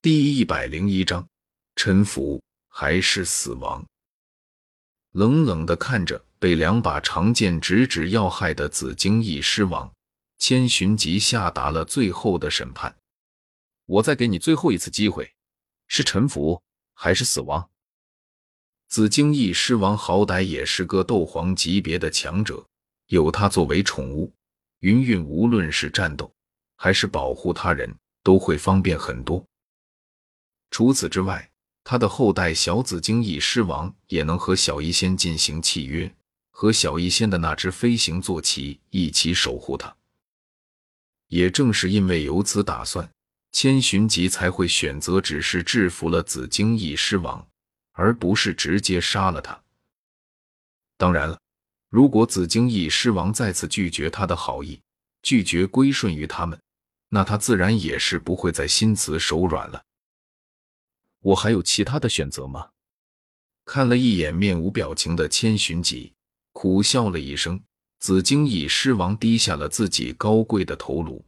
[0.00, 1.28] 第一百零一章，
[1.74, 3.84] 臣服还是死亡？
[5.10, 9.92] 冷冷的看着被两把长剑直指要害的紫荆翼狮王，
[10.38, 12.96] 千寻疾下达了最后的审判。
[13.86, 15.28] 我再给你最后一次机会，
[15.88, 16.62] 是臣服
[16.94, 17.68] 还是死亡？
[18.86, 22.64] 紫荆翼狮王好歹也是个斗皇级别的强者，
[23.08, 24.32] 有他作为宠物，
[24.78, 26.32] 云云无论是战斗
[26.76, 27.92] 还是保护他人，
[28.22, 29.44] 都会方便很多。
[30.70, 31.50] 除此之外，
[31.82, 36.14] 他的后代小紫荆翼狮王也能和小医仙进行契约，
[36.50, 39.96] 和小医仙的那只飞行坐骑一起守护他。
[41.28, 43.10] 也正是因为有此打算，
[43.52, 47.46] 千寻疾才会选择只是制服了紫荆翼狮王，
[47.92, 49.58] 而不是直接杀了他。
[50.96, 51.38] 当然了，
[51.88, 54.80] 如果紫荆翼狮王再次拒绝他的好意，
[55.22, 56.58] 拒绝归顺于他们，
[57.08, 59.82] 那他自然也是不会再心慈手软了。
[61.20, 62.70] 我还有其他的选择吗？
[63.64, 66.14] 看了一眼面无表情的千寻疾，
[66.52, 67.60] 苦笑了一声。
[68.00, 71.24] 紫荆以狮王低下了自己高贵的头颅。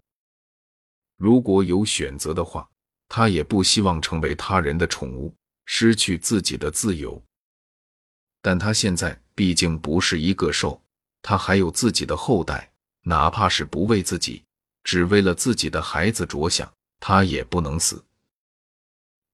[1.17, 2.71] 如果有选择的话，
[3.09, 5.35] 他也不希望成为他人的宠物，
[5.67, 7.21] 失去自己的自由。
[8.41, 10.81] 但他现在毕竟不是一个兽，
[11.23, 14.45] 他还有自己的后代，哪怕是不为自己，
[14.85, 18.05] 只为了自己的孩子着想，他也不能死。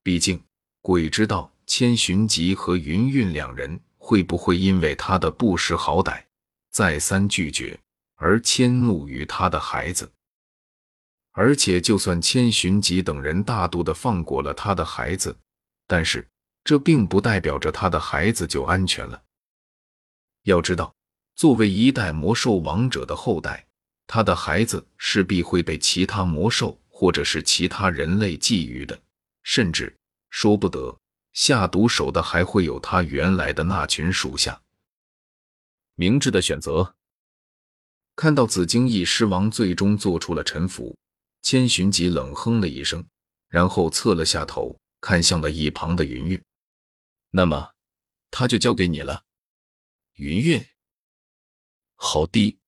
[0.02, 0.42] 毕竟。
[0.86, 6.22] 鬼知道千寻疾和云韵两人会不会因为他的不识好歹、
[6.70, 7.76] 再三拒绝
[8.14, 10.08] 而迁怒于他的孩子。
[11.32, 15.36] 而且，就算千寻疾等人大度的放过了他的孩子，
[15.88, 16.24] 但是
[16.62, 19.20] 这并不代表着他的孩子就安全了。
[20.44, 20.94] 要知道，
[21.34, 23.66] 作为一代魔兽王者的后代，
[24.06, 28.96] 他的孩子势必会被其他魔兽或者是其他人类觊觎的，
[29.42, 29.92] 甚至。
[30.36, 31.00] 说不得，
[31.32, 34.60] 下毒手的还会有他原来的那群属下。
[35.94, 36.94] 明智的选择。
[38.14, 40.94] 看到紫荆翼狮王最终做出了臣服，
[41.40, 43.02] 千寻疾冷哼了一声，
[43.48, 46.44] 然后侧了下头，看向了一旁的云韵。
[47.30, 47.72] 那么，
[48.30, 49.24] 他就交给你了。
[50.16, 50.62] 云韵，
[51.94, 52.58] 好的，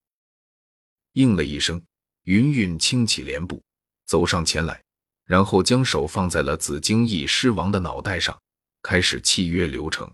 [1.11, 1.85] 应了一声。
[2.23, 3.63] 云韵轻起帘步，
[4.07, 4.83] 走上前来。
[5.29, 8.41] 然后将手放在了紫荆翼狮王的脑袋上，
[8.81, 10.11] 开始契约流程。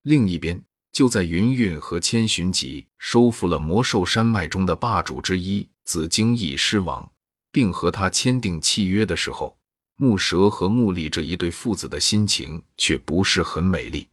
[0.00, 7.12] 另一边，就在云韵和千寻疾收复了魔兽山脉中的霸主之一紫荆翼狮王，
[7.52, 9.58] 并和他签订契约的时候，
[9.96, 14.08] 木蛇和木力这一对父子的心情却不是很美丽。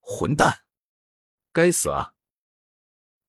[0.00, 0.64] 混蛋，
[1.50, 2.12] 该死啊！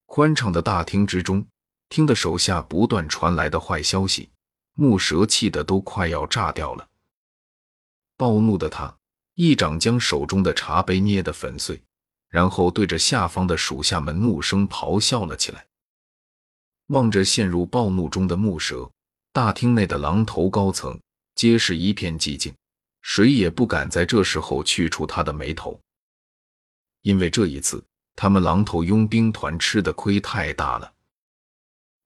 [0.08, 1.48] 宽敞的大厅之中，
[1.88, 4.32] 听得手下不断传来的坏消息。
[4.80, 6.88] 木蛇气得都快要炸掉了，
[8.16, 8.98] 暴怒的他
[9.34, 11.84] 一掌将手中的茶杯捏得粉碎，
[12.30, 15.68] 然后对着下方的属下们怒声咆哮了起来。
[16.88, 18.90] 望着陷入暴怒中的木蛇，
[19.34, 20.98] 大厅内的狼头高层
[21.36, 22.56] 皆是一片寂静，
[23.02, 25.78] 谁也不敢在这时候去除他的眉头，
[27.02, 27.84] 因为这一次
[28.16, 30.94] 他们狼头佣兵团吃的亏太大了，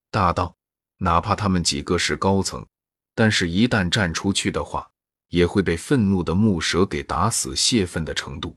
[0.09, 0.55] 大到。
[1.03, 2.65] 哪怕他们几个是高层，
[3.13, 4.89] 但是一旦站出去的话，
[5.27, 8.55] 也会被愤怒的木蛇给打死泄愤的程度。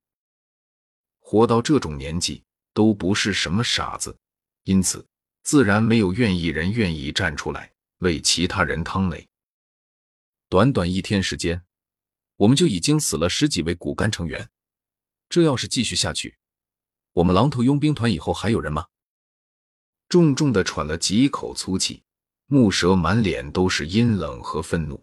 [1.18, 4.16] 活到这种年纪都不是什么傻子，
[4.62, 5.04] 因此
[5.42, 9.26] 自然没有愿意人愿意站出来为其他人趟雷。
[10.48, 11.60] 短短一天时间，
[12.36, 14.48] 我们就已经死了十几位骨干成员，
[15.28, 16.36] 这要是继续下去，
[17.12, 18.86] 我们狼头佣兵团以后还有人吗？
[20.08, 22.04] 重重的喘了几口粗气。
[22.48, 25.02] 木蛇满脸都是阴冷和愤怒，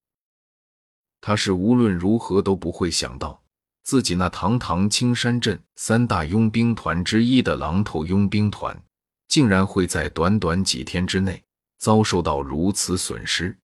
[1.19, 3.43] 他是无论如何都不会想到，
[3.83, 8.81] 自己那堂堂青山镇三大佣兵团之一的狼头佣兵团，
[9.27, 11.43] 竟然会在短短几天之内
[11.79, 13.57] 遭受到如此损失。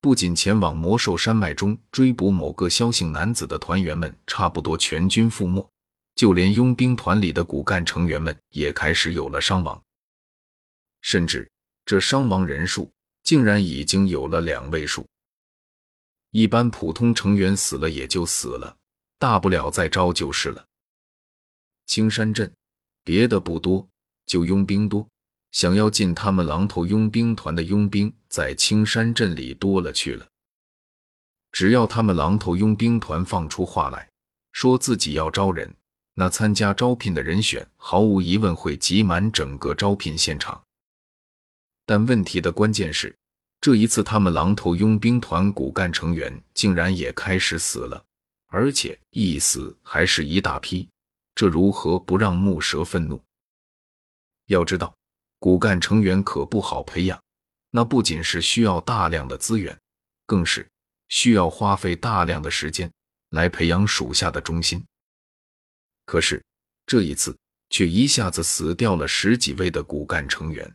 [0.00, 5.68] 不仅前往魔兽山脉中追捕某个萧姓男子的团员们差不多全军覆没，
[6.14, 9.82] 就连佣兵团里的骨干成员们也开始有了伤亡，
[11.02, 11.50] 甚至。
[11.86, 12.90] 这伤亡人数
[13.22, 15.06] 竟然已经有了两位数。
[16.30, 18.76] 一般普通成员死了也就死了，
[19.18, 20.64] 大不了再招就是了。
[21.86, 22.52] 青山镇
[23.04, 23.86] 别的不多，
[24.26, 25.06] 就佣兵多，
[25.52, 30.26] 想要进他们狼头佣兵团的佣兵在青山镇里多了去了。
[31.52, 34.08] 只要他们狼头佣兵团放出话来
[34.50, 35.72] 说自己要招人，
[36.14, 40.64] 那参加招聘的人选毫无疑问会挤满整个招聘现场。
[41.86, 43.14] 但问题的关键是，
[43.60, 48.04] 这一次，他们狼头佣兵团骨干成员竟然也开始死了，
[48.46, 50.88] 而且一死还是一大批，
[51.34, 53.22] 这如何不让木蛇愤怒？
[54.46, 54.94] 要知道，
[55.38, 57.22] 骨干成员可不好培养，
[57.70, 59.78] 那不仅是需要大量的资源，
[60.26, 60.66] 更是
[61.08, 62.90] 需要花费大量的时间
[63.30, 64.84] 来培养属下的忠心。
[66.04, 66.42] 可是
[66.86, 67.34] 这一次，
[67.70, 70.74] 却一下子死掉了十几位的骨干成员。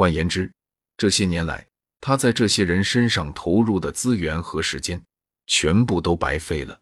[0.00, 0.50] 换言之，
[0.96, 1.68] 这些年来，
[2.00, 4.98] 他在这些人身上投入的资源和时间，
[5.46, 6.80] 全部都白费了。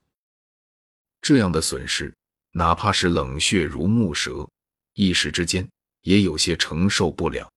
[1.21, 2.15] 这样的损失，
[2.53, 4.49] 哪怕是冷血如木蛇，
[4.95, 5.69] 一时之间
[6.03, 7.51] 也有些承受不了。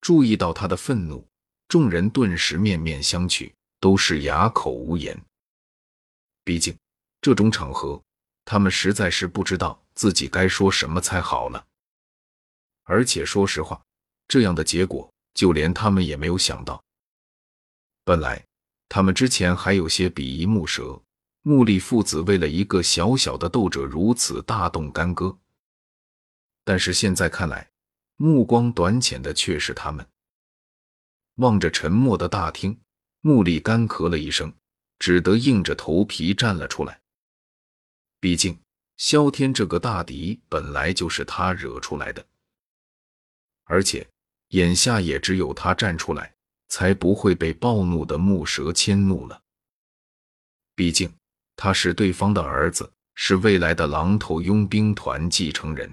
[0.00, 1.28] 注意到他的愤怒，
[1.68, 5.14] 众人顿时面面相觑，都是哑口无言。
[6.42, 6.74] 毕竟
[7.20, 8.02] 这种场合，
[8.46, 11.66] 他们实在是不知道自己该说什么才好了。
[12.84, 13.84] 而且说实话，
[14.28, 15.10] 这样的结果。
[15.34, 16.82] 就连他们也没有想到，
[18.02, 18.44] 本来
[18.88, 21.00] 他们之前还有些鄙夷木蛇、
[21.42, 25.38] 木力父子为了一个小小的斗者如此大动干戈，
[26.64, 27.70] 但是现在看来，
[28.16, 30.04] 目光短浅的却是他们。
[31.36, 32.76] 望着沉默的大厅，
[33.20, 34.52] 木力干咳了一声，
[34.98, 37.00] 只得硬着头皮站了出来。
[38.18, 38.58] 毕竟
[38.96, 42.26] 萧天这个大敌本来就是他惹出来的，
[43.66, 44.04] 而且。
[44.48, 46.34] 眼下也只有他站出来，
[46.68, 49.42] 才不会被暴怒的木蛇迁怒了。
[50.74, 51.12] 毕竟
[51.56, 55.90] 他是对方的儿子，是未来的狼头佣兵团继承人。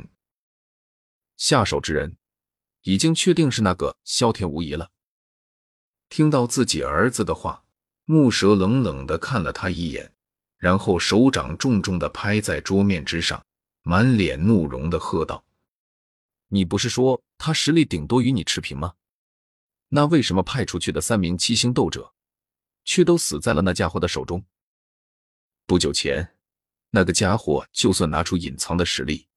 [1.38, 2.16] 下手之人
[2.84, 4.90] 已经确定是那个萧天无疑了。
[6.07, 7.63] 听到自己儿子的话，
[8.06, 10.13] 木蛇冷冷的看了他一眼，
[10.57, 13.44] 然后手掌重重的拍在桌面之上，
[13.81, 15.44] 满脸怒容的喝道。
[16.48, 18.95] 你不是说他实力顶多与你持平吗？
[19.89, 22.13] 那为什么派出去的三名七星斗者，
[22.83, 24.43] 却都死在了那家伙的手中？
[25.65, 26.37] 不久前，
[26.89, 29.27] 那个家伙就算拿出隐藏的实力，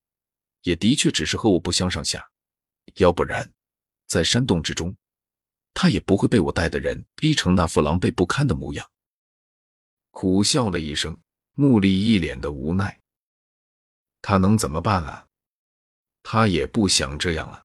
[0.62, 2.30] 也的确只是和我不相上下。
[2.96, 3.52] 要不然，
[4.06, 4.96] 在山洞之中，
[5.74, 8.90] 他也不会被我带的人逼成那副狼狈不堪的模样。
[10.10, 11.16] 苦笑了一声，
[11.54, 13.00] 木力一脸的无奈。
[14.20, 15.26] 他能怎么办啊？
[16.22, 17.64] 他也不想这样啊，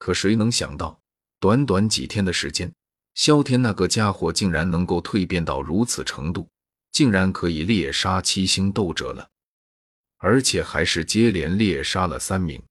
[0.00, 0.98] 可谁能想到，
[1.38, 2.72] 短短几天的时间，
[3.12, 6.48] 萧天那个家伙竟然能够蜕变到如此程度，
[6.90, 9.28] 竟然可以猎杀七星斗者了，
[10.16, 12.62] 而且还是接连猎杀了三名。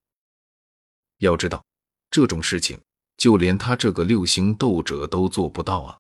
[1.19, 1.63] 要知道，
[2.09, 2.81] 这种事情
[3.15, 5.99] 就连他这个六星斗者都做不到啊！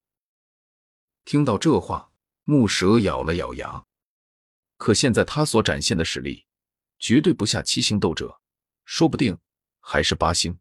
[1.25, 2.09] 听到这话，
[2.43, 3.85] 木蛇咬了咬牙，
[4.77, 6.45] 可现在他所展现的实力，
[6.97, 8.41] 绝对不下七星斗者。
[8.83, 9.37] 说不定
[9.79, 10.57] 还是八星，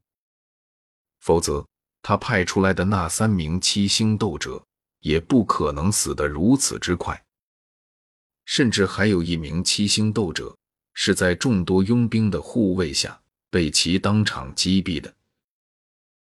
[1.28, 1.62] 否则
[2.00, 4.64] 他派出来的那三名七星斗者
[5.00, 7.22] 也不可能死得如此之快。
[8.46, 10.56] 甚至还有一名七星斗者
[10.94, 13.20] 是在众多佣兵的护卫下
[13.50, 15.14] 被其当场击毙的。